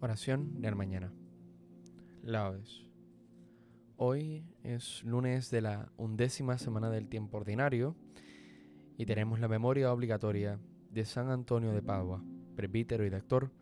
Oración 0.00 0.60
de 0.60 0.70
la 0.70 0.76
mañana. 0.76 1.12
Laudes. 2.22 2.86
Hoy 3.96 4.46
es 4.62 5.04
lunes 5.04 5.50
de 5.50 5.60
la 5.60 5.92
undécima 5.98 6.56
semana 6.56 6.88
del 6.88 7.08
tiempo 7.08 7.36
ordinario 7.36 7.96
y 8.96 9.04
tenemos 9.04 9.40
la 9.40 9.48
memoria 9.48 9.92
obligatoria 9.92 10.58
de 10.90 11.04
San 11.04 11.30
Antonio 11.30 11.72
de 11.72 11.82
Padua, 11.82 12.24
presbítero 12.56 13.04
y 13.04 13.10
doctor. 13.10 13.52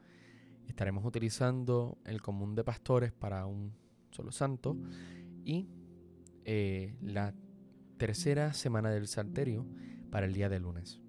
Estaremos 0.66 1.04
utilizando 1.04 1.98
el 2.04 2.22
común 2.22 2.54
de 2.54 2.64
pastores 2.64 3.12
para 3.12 3.44
un 3.46 3.72
solo 4.10 4.30
santo 4.30 4.76
y 5.44 5.68
eh, 6.44 6.96
la 7.02 7.34
tercera 7.96 8.52
semana 8.52 8.90
del 8.90 9.08
Salterio 9.08 9.66
para 10.10 10.26
el 10.26 10.32
día 10.32 10.48
de 10.48 10.60
lunes. 10.60 11.00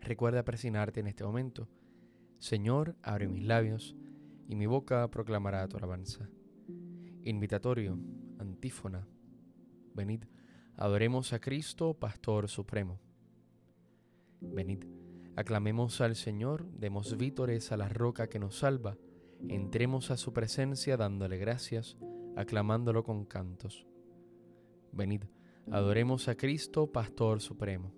Recuerda 0.00 0.44
presionarte 0.44 1.00
en 1.00 1.08
este 1.08 1.24
momento 1.24 1.68
Señor, 2.38 2.96
abre 3.02 3.26
mis 3.26 3.44
labios, 3.44 3.96
y 4.48 4.54
mi 4.54 4.66
boca 4.66 5.10
proclamará 5.10 5.66
tu 5.68 5.76
alabanza. 5.76 6.28
Invitatorio, 7.24 7.98
antífona. 8.38 9.06
Venid, 9.94 10.24
adoremos 10.76 11.32
a 11.32 11.40
Cristo, 11.40 11.94
Pastor 11.94 12.48
Supremo. 12.48 13.00
Venid, 14.40 14.84
aclamemos 15.34 16.00
al 16.00 16.14
Señor, 16.14 16.70
demos 16.70 17.16
vítores 17.16 17.72
a 17.72 17.76
la 17.76 17.88
roca 17.88 18.28
que 18.28 18.38
nos 18.38 18.58
salva, 18.58 18.96
entremos 19.48 20.12
a 20.12 20.16
su 20.16 20.32
presencia 20.32 20.96
dándole 20.96 21.38
gracias, 21.38 21.98
aclamándolo 22.36 23.02
con 23.02 23.24
cantos. 23.24 23.86
Venid, 24.92 25.24
adoremos 25.72 26.28
a 26.28 26.36
Cristo, 26.36 26.90
Pastor 26.92 27.40
Supremo. 27.40 27.97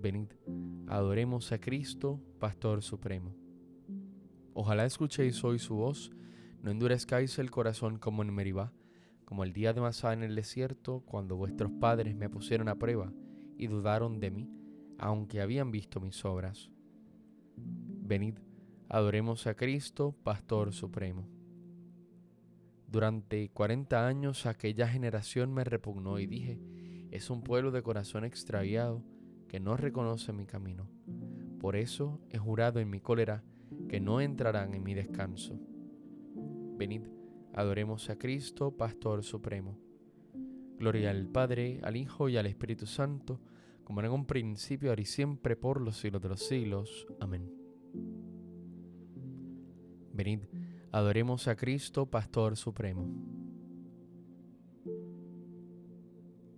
Venid, 0.00 0.28
adoremos 0.86 1.52
a 1.52 1.60
Cristo, 1.60 2.22
Pastor 2.38 2.82
Supremo. 2.82 3.34
Ojalá 4.54 4.86
escuchéis 4.86 5.44
hoy 5.44 5.58
su 5.58 5.74
voz, 5.74 6.10
no 6.62 6.70
endurezcáis 6.70 7.38
el 7.38 7.50
corazón 7.50 7.98
como 7.98 8.22
en 8.22 8.32
Meribá, 8.32 8.72
como 9.26 9.44
el 9.44 9.52
día 9.52 9.74
de 9.74 9.82
Masá 9.82 10.14
en 10.14 10.22
el 10.22 10.34
desierto, 10.34 11.02
cuando 11.04 11.36
vuestros 11.36 11.70
padres 11.72 12.16
me 12.16 12.30
pusieron 12.30 12.68
a 12.68 12.76
prueba 12.76 13.12
y 13.58 13.66
dudaron 13.66 14.20
de 14.20 14.30
mí, 14.30 14.50
aunque 14.98 15.42
habían 15.42 15.70
visto 15.70 16.00
mis 16.00 16.24
obras. 16.24 16.70
Venid, 17.56 18.36
adoremos 18.88 19.46
a 19.46 19.54
Cristo, 19.54 20.16
Pastor 20.22 20.72
Supremo. 20.72 21.28
Durante 22.86 23.50
cuarenta 23.50 24.06
años 24.06 24.46
aquella 24.46 24.88
generación 24.88 25.52
me 25.52 25.62
repugnó 25.62 26.18
y 26.18 26.26
dije, 26.26 26.58
es 27.10 27.28
un 27.28 27.42
pueblo 27.42 27.70
de 27.70 27.82
corazón 27.82 28.24
extraviado, 28.24 29.04
que 29.50 29.58
no 29.58 29.76
reconoce 29.76 30.32
mi 30.32 30.46
camino. 30.46 30.88
Por 31.58 31.74
eso 31.74 32.20
he 32.30 32.38
jurado 32.38 32.78
en 32.78 32.88
mi 32.88 33.00
cólera 33.00 33.42
que 33.88 33.98
no 33.98 34.20
entrarán 34.20 34.74
en 34.74 34.84
mi 34.84 34.94
descanso. 34.94 35.58
Venid, 36.78 37.08
adoremos 37.52 38.10
a 38.10 38.16
Cristo, 38.16 38.70
Pastor 38.76 39.24
Supremo. 39.24 39.76
Gloria 40.78 41.10
al 41.10 41.26
Padre, 41.26 41.80
al 41.82 41.96
Hijo 41.96 42.28
y 42.28 42.36
al 42.36 42.46
Espíritu 42.46 42.86
Santo, 42.86 43.40
como 43.82 44.00
en 44.00 44.12
un 44.12 44.24
principio, 44.24 44.90
ahora 44.90 45.02
y 45.02 45.06
siempre, 45.06 45.56
por 45.56 45.80
los 45.80 45.98
siglos 45.98 46.22
de 46.22 46.28
los 46.28 46.46
siglos. 46.46 47.08
Amén. 47.18 47.52
Venid, 50.12 50.42
adoremos 50.92 51.48
a 51.48 51.56
Cristo, 51.56 52.06
Pastor 52.06 52.56
Supremo. 52.56 53.04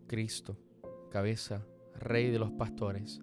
Cristo, 0.06 0.59
cabeza, 1.11 1.65
Rey 2.03 2.31
de 2.31 2.39
los 2.39 2.51
pastores, 2.51 3.23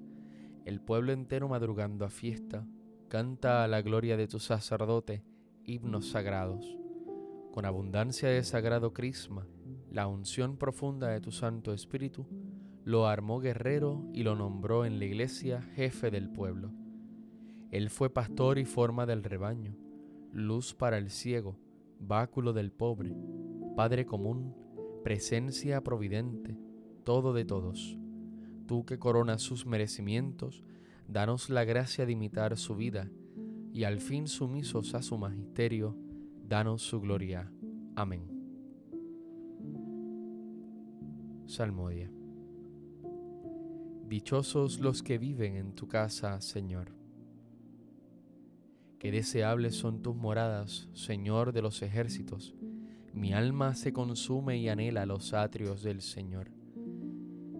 el 0.65 0.79
pueblo 0.79 1.11
entero 1.11 1.49
madrugando 1.49 2.05
a 2.05 2.09
fiesta, 2.09 2.65
canta 3.09 3.63
a 3.63 3.67
la 3.67 3.81
gloria 3.81 4.15
de 4.17 4.27
tu 4.27 4.39
sacerdote 4.39 5.23
himnos 5.65 6.09
sagrados. 6.09 6.77
Con 7.51 7.65
abundancia 7.65 8.29
de 8.29 8.43
sagrado 8.43 8.93
crisma, 8.93 9.47
la 9.91 10.07
unción 10.07 10.57
profunda 10.57 11.09
de 11.09 11.19
tu 11.19 11.31
Santo 11.31 11.73
Espíritu, 11.73 12.25
lo 12.85 13.07
armó 13.07 13.39
guerrero 13.39 14.07
y 14.13 14.23
lo 14.23 14.35
nombró 14.35 14.85
en 14.85 14.97
la 14.97 15.05
iglesia 15.05 15.61
jefe 15.61 16.09
del 16.09 16.29
pueblo. 16.29 16.71
Él 17.71 17.89
fue 17.89 18.09
pastor 18.09 18.59
y 18.59 18.65
forma 18.65 19.05
del 19.05 19.23
rebaño, 19.23 19.75
luz 20.31 20.73
para 20.73 20.97
el 20.97 21.09
ciego, 21.09 21.59
báculo 21.99 22.53
del 22.53 22.71
pobre, 22.71 23.13
Padre 23.75 24.05
común, 24.05 24.55
presencia 25.03 25.83
providente, 25.83 26.57
todo 27.03 27.33
de 27.33 27.45
todos 27.45 27.98
tú 28.69 28.85
que 28.85 28.99
coronas 28.99 29.41
sus 29.41 29.65
merecimientos, 29.65 30.63
danos 31.07 31.49
la 31.49 31.63
gracia 31.63 32.05
de 32.05 32.11
imitar 32.11 32.55
su 32.55 32.75
vida, 32.75 33.09
y 33.73 33.83
al 33.85 33.99
fin 33.99 34.27
sumisos 34.27 34.93
a 34.93 35.01
su 35.01 35.17
magisterio, 35.17 35.97
danos 36.47 36.83
su 36.83 37.01
gloria. 37.01 37.51
Amén. 37.95 38.29
Salmodia. 41.47 42.11
Dichosos 44.07 44.79
los 44.79 45.01
que 45.01 45.17
viven 45.17 45.55
en 45.55 45.73
tu 45.73 45.87
casa, 45.87 46.39
Señor. 46.39 46.93
Qué 48.99 49.11
deseables 49.11 49.77
son 49.77 50.03
tus 50.03 50.15
moradas, 50.15 50.89
Señor 50.93 51.53
de 51.53 51.63
los 51.63 51.81
ejércitos. 51.81 52.53
Mi 53.15 53.33
alma 53.33 53.73
se 53.73 53.93
consume 53.93 54.59
y 54.59 54.69
anhela 54.69 55.07
los 55.07 55.33
atrios 55.33 55.81
del 55.81 56.03
Señor. 56.03 56.58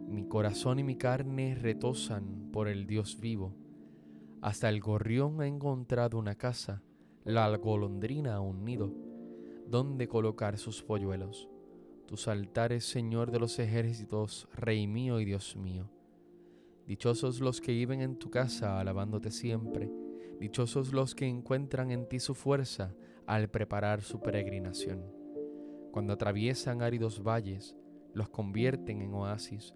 Mi 0.10 0.26
corazón 0.26 0.80
y 0.80 0.84
mi 0.84 0.96
carne 0.96 1.54
retosan 1.54 2.50
por 2.52 2.68
el 2.68 2.88
Dios 2.88 3.20
vivo. 3.20 3.54
Hasta 4.42 4.68
el 4.68 4.82
gorrión 4.82 5.40
ha 5.40 5.46
encontrado 5.46 6.18
una 6.18 6.34
casa, 6.34 6.82
la 7.26 7.56
golondrina 7.58 8.42
un 8.42 8.66
nido, 8.66 8.92
donde 9.68 10.08
colocar 10.08 10.58
sus 10.58 10.82
polluelos. 10.82 11.48
Tus 12.08 12.28
altares, 12.28 12.86
Señor 12.86 13.30
de 13.30 13.40
los 13.40 13.60
ejércitos, 13.60 14.50
Rey 14.52 14.88
mío 14.88 15.20
y 15.20 15.26
Dios 15.26 15.56
mío. 15.56 15.92
Dichosos 16.88 17.40
los 17.40 17.62
que 17.62 17.74
viven 17.74 18.02
en 18.02 18.18
tu 18.18 18.32
casa, 18.32 18.80
alabándote 18.80 19.30
siempre. 19.30 19.92
Dichosos 20.40 20.92
los 20.92 21.14
que 21.14 21.28
encuentran 21.28 21.92
en 21.92 22.10
ti 22.10 22.20
su 22.20 22.34
fuerza 22.34 22.96
al 23.28 23.48
preparar 23.52 24.02
su 24.02 24.20
peregrinación. 24.22 25.04
Cuando 25.92 26.14
atraviesan 26.14 26.82
áridos 26.82 27.22
valles, 27.22 27.78
los 28.16 28.30
convierten 28.30 29.04
en 29.04 29.14
oasis 29.14 29.76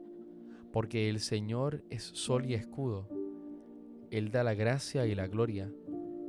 porque 0.71 1.09
el 1.09 1.19
Señor 1.19 1.83
es 1.89 2.03
sol 2.03 2.45
y 2.45 2.53
escudo. 2.53 3.09
Él 4.09 4.31
da 4.31 4.43
la 4.43 4.53
gracia 4.53 5.05
y 5.05 5.15
la 5.15 5.27
gloria. 5.27 5.71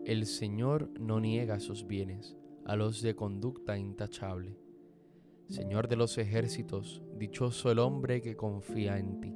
El 0.05 0.27
Señor 0.27 0.91
no 0.99 1.21
niega 1.21 1.61
sus 1.61 1.87
bienes 1.87 2.37
a 2.65 2.77
los 2.77 3.03
de 3.03 3.15
conducta 3.15 3.77
intachable. 3.77 4.57
Señor 5.49 5.89
de 5.89 5.97
los 5.97 6.17
ejércitos, 6.19 7.03
dichoso 7.19 7.71
el 7.71 7.79
hombre 7.79 8.23
que 8.23 8.37
confía 8.37 8.99
en 8.99 9.21
ti. 9.21 9.35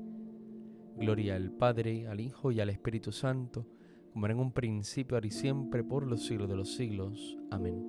Gloria 0.96 1.36
al 1.36 1.52
Padre, 1.52 2.06
al 2.06 2.20
Hijo 2.20 2.52
y 2.52 2.60
al 2.60 2.70
Espíritu 2.70 3.12
Santo, 3.12 3.66
como 4.12 4.26
era 4.26 4.34
en 4.34 4.40
un 4.40 4.52
principio, 4.52 5.16
ahora 5.16 5.26
y 5.26 5.30
siempre, 5.30 5.84
por 5.84 6.06
los 6.06 6.24
siglos 6.24 6.48
de 6.48 6.56
los 6.56 6.74
siglos. 6.74 7.36
Amén. 7.50 7.84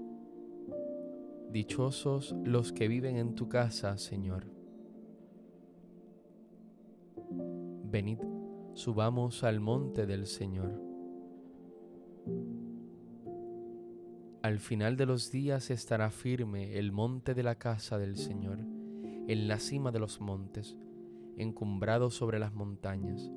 Dichosos 1.52 2.36
los 2.44 2.74
que 2.74 2.90
viven 2.90 3.16
en 3.16 3.34
tu 3.34 3.48
casa, 3.48 3.98
Señor. 3.98 4.57
Venid, 7.84 8.20
subamos 8.74 9.44
al 9.44 9.60
monte 9.60 10.06
del 10.06 10.26
Señor. 10.26 10.82
Al 14.42 14.60
final 14.60 14.96
de 14.96 15.06
los 15.06 15.32
días 15.32 15.72
estará 15.72 16.10
firme 16.10 16.78
el 16.78 16.92
monte 16.92 17.34
de 17.34 17.44
la 17.44 17.56
casa 17.56 17.98
del 17.98 18.18
Señor, 18.18 18.60
en 19.28 19.48
la 19.48 19.60
cima 19.60 19.92
de 19.92 20.00
los 20.00 20.22
montes, 20.22 20.78
encumbrado 21.38 22.10
sobre 22.10 22.40
las 22.40 22.54
montañas. 22.54 23.30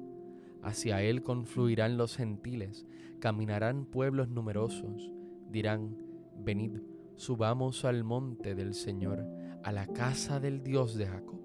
Hacia 0.62 1.02
él 1.02 1.22
confluirán 1.22 1.96
los 1.96 2.16
gentiles, 2.16 2.86
caminarán 3.18 3.86
pueblos 3.86 4.28
numerosos, 4.28 5.12
dirán, 5.50 5.96
venid, 6.36 6.78
subamos 7.16 7.84
al 7.84 8.04
monte 8.04 8.54
del 8.54 8.74
Señor, 8.74 9.26
a 9.62 9.72
la 9.72 9.86
casa 9.86 10.38
del 10.38 10.62
Dios 10.62 10.96
de 10.96 11.06
Jacob. 11.06 11.39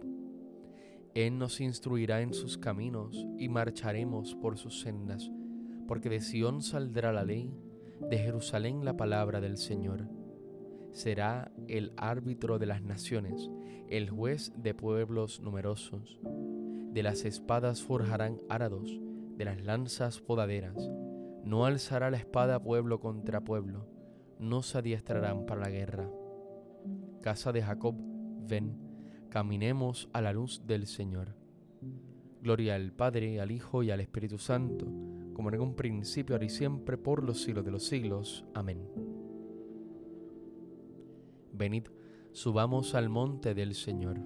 Él 1.16 1.40
nos 1.40 1.62
instruirá 1.62 2.20
en 2.20 2.34
sus 2.34 2.58
caminos 2.58 3.26
y 3.40 3.48
marcharemos 3.48 4.36
por 4.36 4.58
sus 4.58 4.82
sendas, 4.82 5.32
porque 5.88 6.10
de 6.10 6.20
Sión 6.20 6.62
saldrá 6.62 7.14
la 7.14 7.24
ley, 7.24 7.58
de 8.02 8.18
Jerusalén 8.18 8.84
la 8.84 8.98
palabra 8.98 9.40
del 9.40 9.58
Señor. 9.58 10.10
Será 10.92 11.54
el 11.70 11.94
árbitro 11.96 12.60
de 12.60 12.66
las 12.66 12.82
naciones, 12.82 13.50
el 13.88 14.10
juez 14.10 14.52
de 14.58 14.74
pueblos 14.74 15.40
numerosos. 15.40 16.20
De 16.92 17.02
las 17.02 17.24
espadas 17.24 17.82
forjarán 17.82 18.42
árados, 18.50 19.00
de 19.38 19.46
las 19.46 19.64
lanzas 19.64 20.20
podaderas. 20.20 20.76
No 21.46 21.66
alzará 21.66 22.12
la 22.12 22.18
espada 22.18 22.62
pueblo 22.62 23.00
contra 23.00 23.42
pueblo, 23.42 23.88
no 24.38 24.64
se 24.64 24.80
adiestrarán 24.80 25.46
para 25.46 25.62
la 25.62 25.70
guerra. 25.70 26.10
Casa 27.22 27.54
de 27.54 27.62
Jacob, 27.62 27.96
ven 28.48 28.85
caminemos 29.30 30.10
a 30.14 30.22
la 30.22 30.34
luz 30.34 30.62
del 30.66 30.88
Señor. 30.88 31.36
Gloria 32.42 32.76
al 32.76 32.92
Padre, 32.92 33.42
al 33.42 33.52
Hijo 33.52 33.82
y 33.82 33.90
al 33.90 34.00
Espíritu 34.00 34.38
Santo, 34.38 34.86
como 35.34 35.50
en 35.50 35.60
un 35.60 35.76
principio, 35.76 36.36
ahora 36.36 36.46
y 36.46 36.50
siempre, 36.50 36.98
por 36.98 37.24
los 37.24 37.42
siglos 37.42 37.66
de 37.66 37.72
los 37.72 37.86
siglos. 37.86 38.46
Amén. 38.54 38.88
Venid, 41.54 41.88
subamos 42.34 42.94
al 42.94 43.10
monte 43.10 43.56
del 43.56 43.74
Señor. 43.74 44.20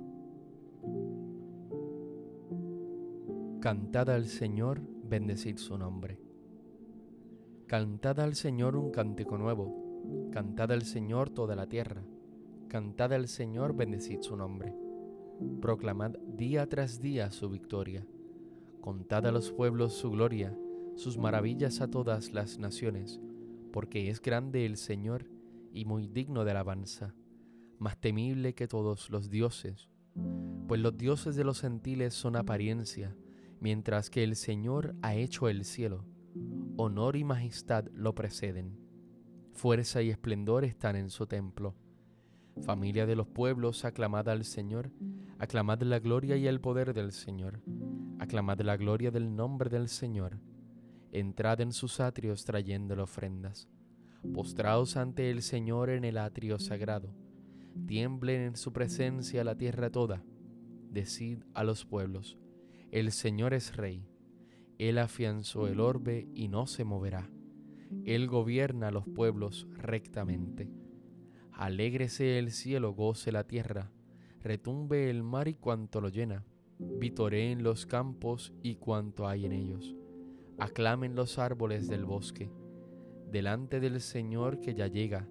Cantad 3.62 4.10
al 4.10 4.26
Señor, 4.26 4.82
bendecid 5.04 5.58
su 5.58 5.78
nombre. 5.78 6.20
Cantad 7.68 8.20
al 8.20 8.36
Señor 8.36 8.76
un 8.76 8.92
cántico 8.92 9.38
nuevo. 9.38 10.30
Cantad 10.32 10.72
al 10.72 10.82
Señor 10.82 11.30
toda 11.30 11.56
la 11.56 11.68
tierra. 11.68 12.04
Cantad 12.68 13.14
al 13.14 13.30
Señor, 13.30 13.76
bendecid 13.76 14.22
su 14.22 14.36
nombre 14.36 14.89
proclamad 15.62 16.12
día 16.38 16.68
tras 16.68 17.02
día 17.02 17.32
su 17.32 17.50
victoria, 17.50 18.06
contad 18.82 19.26
a 19.26 19.32
los 19.32 19.52
pueblos 19.52 19.94
su 19.94 20.12
gloria, 20.12 20.58
sus 20.96 21.18
maravillas 21.18 21.82
a 21.82 21.90
todas 21.90 22.34
las 22.34 22.60
naciones, 22.60 23.22
porque 23.72 24.10
es 24.10 24.22
grande 24.22 24.66
el 24.66 24.78
Señor 24.78 25.30
y 25.74 25.86
muy 25.86 26.08
digno 26.08 26.46
de 26.46 26.52
alabanza, 26.52 27.16
más 27.78 27.98
temible 28.00 28.54
que 28.54 28.68
todos 28.68 29.10
los 29.10 29.30
dioses, 29.30 29.90
pues 30.68 30.82
los 30.82 30.98
dioses 30.98 31.36
de 31.36 31.44
los 31.44 31.62
gentiles 31.62 32.14
son 32.14 32.36
apariencia, 32.36 33.16
mientras 33.60 34.10
que 34.10 34.24
el 34.24 34.36
Señor 34.36 34.96
ha 35.02 35.16
hecho 35.16 35.48
el 35.48 35.66
cielo, 35.66 36.06
honor 36.78 37.16
y 37.16 37.24
majestad 37.24 37.86
lo 37.94 38.16
preceden, 38.16 38.78
fuerza 39.54 40.02
y 40.02 40.10
esplendor 40.10 40.66
están 40.66 40.96
en 40.96 41.10
su 41.10 41.28
templo. 41.28 41.76
Familia 42.62 43.06
de 43.06 43.16
los 43.16 43.28
pueblos, 43.28 43.86
aclamad 43.86 44.28
al 44.28 44.44
Señor, 44.44 44.92
Aclamad 45.42 45.82
la 45.84 46.00
gloria 46.00 46.36
y 46.36 46.48
el 46.48 46.60
poder 46.60 46.94
del 46.94 47.14
Señor. 47.14 47.62
Aclamad 48.20 48.60
la 48.60 48.76
gloria 48.76 49.10
del 49.10 49.38
nombre 49.38 49.70
del 49.70 49.88
Señor. 49.88 50.38
Entrad 51.14 51.62
en 51.62 51.72
sus 51.72 52.02
atrios 52.02 52.44
trayéndole 52.44 53.04
ofrendas. 53.04 53.70
Postraos 54.34 54.98
ante 54.98 55.32
el 55.32 55.42
Señor 55.42 55.92
en 55.92 56.04
el 56.04 56.18
atrio 56.18 56.60
sagrado. 56.60 57.16
Tiemblen 57.88 58.42
en 58.42 58.58
su 58.58 58.74
presencia 58.74 59.46
la 59.46 59.56
tierra 59.56 59.90
toda. 59.90 60.26
Decid 60.92 61.46
a 61.54 61.64
los 61.64 61.86
pueblos, 61.86 62.38
el 62.92 63.14
Señor 63.14 63.54
es 63.54 63.78
rey. 63.78 64.10
Él 64.78 64.98
afianzó 64.98 65.68
el 65.70 65.80
orbe 65.80 66.28
y 66.34 66.50
no 66.50 66.68
se 66.68 66.84
moverá. 66.84 67.30
Él 68.04 68.28
gobierna 68.28 68.90
a 68.90 68.92
los 68.92 69.08
pueblos 69.08 69.68
rectamente. 69.72 70.70
Alégrese 71.54 72.40
el 72.40 72.52
cielo, 72.52 72.94
goce 72.94 73.32
la 73.32 73.46
tierra 73.46 73.90
retumbe 74.42 75.10
el 75.10 75.24
mar 75.24 75.48
y 75.48 75.56
cuanto 75.56 76.02
lo 76.02 76.10
llena, 76.10 76.46
vitoreen 76.80 77.64
los 77.64 77.86
campos 77.86 78.54
y 78.62 78.76
cuanto 78.76 79.28
hay 79.28 79.46
en 79.46 79.52
ellos, 79.52 79.96
aclamen 80.58 81.16
los 81.16 81.40
árboles 81.40 81.88
del 81.88 82.06
bosque, 82.06 82.52
delante 83.32 83.80
del 83.80 84.02
Señor 84.02 84.60
que 84.60 84.74
ya 84.74 84.88
llega, 84.88 85.28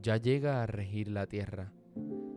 ya 0.00 0.16
llega 0.16 0.62
a 0.62 0.66
regir 0.66 1.08
la 1.08 1.26
tierra, 1.26 1.72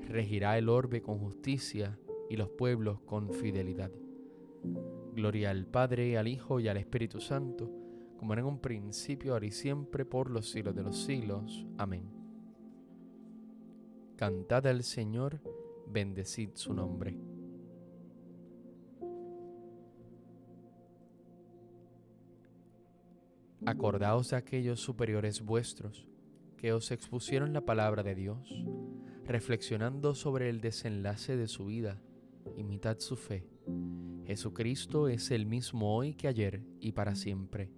regirá 0.07 0.57
el 0.57 0.69
orbe 0.69 1.01
con 1.01 1.19
justicia 1.19 1.99
y 2.29 2.37
los 2.37 2.49
pueblos 2.49 2.99
con 3.01 3.31
fidelidad. 3.31 3.91
Gloria 5.13 5.51
al 5.51 5.67
Padre, 5.67 6.17
al 6.17 6.27
Hijo 6.27 6.59
y 6.59 6.67
al 6.67 6.77
Espíritu 6.77 7.19
Santo, 7.19 7.71
como 8.17 8.33
era 8.33 8.41
en 8.41 8.47
un 8.47 8.59
principio, 8.59 9.33
ahora 9.33 9.45
y 9.45 9.51
siempre, 9.51 10.05
por 10.05 10.29
los 10.29 10.49
siglos 10.49 10.75
de 10.75 10.83
los 10.83 11.03
siglos. 11.03 11.67
Amén. 11.77 12.09
Cantad 14.15 14.65
al 14.67 14.83
Señor, 14.83 15.41
bendecid 15.87 16.51
su 16.53 16.73
nombre. 16.73 17.17
Acordaos 23.65 24.31
de 24.31 24.35
aquellos 24.35 24.81
superiores 24.81 25.41
vuestros 25.41 26.07
que 26.57 26.73
os 26.73 26.91
expusieron 26.91 27.53
la 27.53 27.61
palabra 27.61 28.03
de 28.03 28.15
Dios, 28.15 28.65
reflexionando 29.25 30.15
sobre 30.15 30.49
el 30.49 30.59
desenlace 30.59 31.37
de 31.37 31.47
su 31.47 31.65
vida, 31.65 32.01
imitad 32.57 32.99
su 32.99 33.15
fe. 33.15 33.47
Jesucristo 34.25 35.07
es 35.07 35.31
el 35.31 35.45
mismo 35.45 35.95
hoy 35.95 36.13
que 36.13 36.27
ayer 36.27 36.61
y 36.79 36.91
para 36.93 37.15
siempre. 37.15 37.69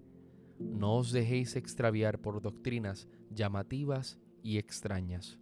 No 0.59 0.95
os 0.97 1.11
dejéis 1.11 1.55
extraviar 1.55 2.19
por 2.19 2.41
doctrinas 2.41 3.07
llamativas 3.29 4.19
y 4.41 4.57
extrañas. 4.57 5.39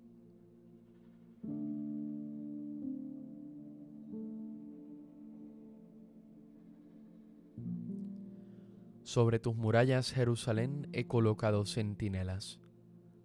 Sobre 9.04 9.38
tus 9.38 9.58
murallas, 9.58 10.14
Jerusalén, 10.14 10.88
he 10.94 11.08
colocado 11.08 11.66
centinelas. 11.66 12.62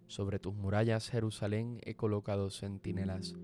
Sobre 0.08 0.40
tus 0.40 0.52
murallas, 0.52 1.08
Jerusalén, 1.08 1.78
he 1.84 1.94
colocado 1.94 2.50
centinelas. 2.50 3.36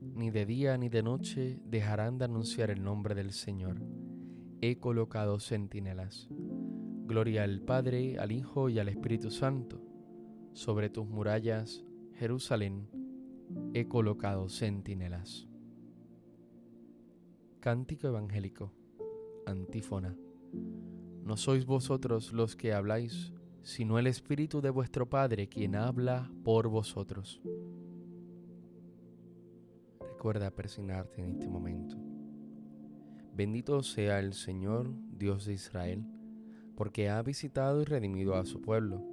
Ni 0.00 0.30
de 0.30 0.44
día 0.44 0.76
ni 0.76 0.88
de 0.88 1.04
noche 1.04 1.60
dejarán 1.64 2.18
de 2.18 2.24
anunciar 2.24 2.70
el 2.70 2.82
nombre 2.82 3.14
del 3.14 3.30
Señor. 3.30 3.80
He 4.60 4.80
colocado 4.80 5.38
centinelas. 5.38 6.28
Gloria 7.06 7.44
al 7.44 7.60
Padre, 7.60 8.18
al 8.18 8.32
Hijo 8.32 8.68
y 8.68 8.80
al 8.80 8.88
Espíritu 8.88 9.30
Santo. 9.30 9.80
Sobre 10.54 10.90
tus 10.90 11.06
murallas, 11.06 11.84
Jerusalén, 12.14 12.88
he 13.72 13.86
colocado 13.86 14.48
centinelas. 14.48 15.46
Cántico 17.60 18.08
Evangélico. 18.08 18.72
Antífona. 19.46 20.16
No 21.24 21.36
sois 21.36 21.66
vosotros 21.66 22.32
los 22.32 22.56
que 22.56 22.72
habláis, 22.72 23.32
sino 23.62 24.00
el 24.00 24.08
Espíritu 24.08 24.60
de 24.60 24.70
vuestro 24.70 25.08
Padre 25.08 25.48
quien 25.48 25.76
habla 25.76 26.32
por 26.42 26.66
vosotros. 26.66 27.40
Recuerda 30.00 30.50
persignarte 30.50 31.22
en 31.22 31.30
este 31.30 31.48
momento. 31.48 31.96
Bendito 33.34 33.84
sea 33.84 34.18
el 34.18 34.34
Señor, 34.34 34.90
Dios 35.16 35.46
de 35.46 35.54
Israel, 35.54 36.04
porque 36.76 37.08
ha 37.08 37.22
visitado 37.22 37.80
y 37.80 37.84
redimido 37.84 38.34
a 38.34 38.44
su 38.44 38.60
pueblo, 38.60 39.04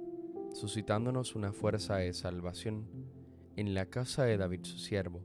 suscitándonos 0.52 1.36
una 1.36 1.52
fuerza 1.52 1.96
de 1.96 2.12
salvación 2.12 2.86
en 3.54 3.72
la 3.72 3.86
casa 3.86 4.24
de 4.24 4.36
David 4.36 4.64
su 4.64 4.78
siervo, 4.78 5.22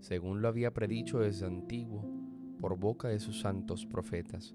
según 0.00 0.40
lo 0.40 0.48
había 0.48 0.72
predicho 0.72 1.18
desde 1.18 1.44
antiguo 1.44 2.10
por 2.58 2.78
boca 2.78 3.08
de 3.08 3.20
sus 3.20 3.40
santos 3.40 3.84
profetas 3.84 4.54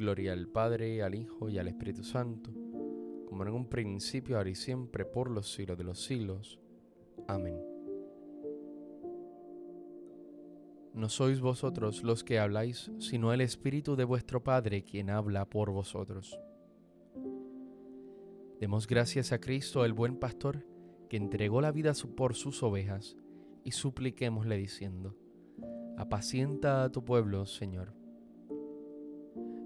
Gloria 0.00 0.32
al 0.32 0.48
Padre, 0.48 1.02
al 1.02 1.14
Hijo 1.14 1.50
y 1.50 1.58
al 1.58 1.68
Espíritu 1.68 2.02
Santo, 2.04 2.50
como 3.26 3.42
en 3.42 3.50
un 3.50 3.68
principio, 3.68 4.38
ahora 4.38 4.48
y 4.48 4.54
siempre, 4.54 5.04
por 5.04 5.30
los 5.30 5.52
siglos 5.52 5.76
de 5.76 5.84
los 5.84 6.02
siglos. 6.02 6.58
Amén. 7.28 7.60
No 10.94 11.10
sois 11.10 11.42
vosotros 11.42 12.02
los 12.02 12.24
que 12.24 12.38
habláis, 12.38 12.90
sino 12.98 13.34
el 13.34 13.42
Espíritu 13.42 13.94
de 13.94 14.04
vuestro 14.04 14.42
Padre 14.42 14.84
quien 14.84 15.10
habla 15.10 15.44
por 15.44 15.70
vosotros. 15.70 16.40
Demos 18.58 18.86
gracias 18.86 19.32
a 19.32 19.38
Cristo, 19.38 19.84
el 19.84 19.92
buen 19.92 20.16
pastor, 20.16 20.64
que 21.10 21.18
entregó 21.18 21.60
la 21.60 21.72
vida 21.72 21.92
por 22.16 22.34
sus 22.34 22.62
ovejas, 22.62 23.18
y 23.64 23.72
supliquémosle 23.72 24.56
diciendo, 24.56 25.14
apacienta 25.98 26.84
a 26.84 26.90
tu 26.90 27.04
pueblo, 27.04 27.44
Señor. 27.44 27.99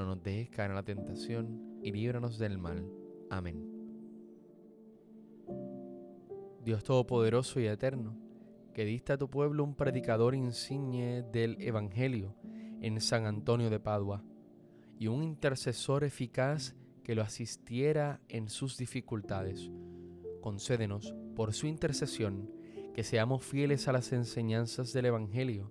No 0.00 0.06
nos 0.06 0.22
dejes 0.22 0.48
caer 0.48 0.70
en 0.70 0.76
la 0.76 0.82
tentación 0.82 1.78
y 1.82 1.92
líbranos 1.92 2.38
del 2.38 2.56
mal. 2.56 2.90
Amén. 3.28 3.70
Dios 6.64 6.82
Todopoderoso 6.84 7.60
y 7.60 7.66
Eterno, 7.66 8.16
que 8.72 8.86
diste 8.86 9.12
a 9.12 9.18
tu 9.18 9.28
pueblo 9.28 9.62
un 9.62 9.74
predicador 9.74 10.34
insigne 10.34 11.22
del 11.22 11.60
Evangelio 11.60 12.34
en 12.80 12.98
San 13.02 13.26
Antonio 13.26 13.68
de 13.68 13.78
Padua 13.78 14.24
y 14.98 15.08
un 15.08 15.22
intercesor 15.22 16.02
eficaz 16.02 16.74
que 17.04 17.14
lo 17.14 17.20
asistiera 17.20 18.22
en 18.30 18.48
sus 18.48 18.78
dificultades. 18.78 19.70
Concédenos, 20.40 21.14
por 21.36 21.52
su 21.52 21.66
intercesión, 21.66 22.50
que 22.94 23.04
seamos 23.04 23.44
fieles 23.44 23.86
a 23.86 23.92
las 23.92 24.14
enseñanzas 24.14 24.94
del 24.94 25.04
Evangelio 25.04 25.70